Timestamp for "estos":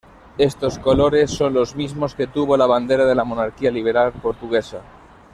0.39-0.79